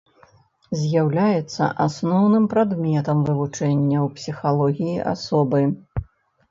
[0.83, 5.61] З'яўляецца асноўным прадметам вывучэння ў псіхалогіі асобы.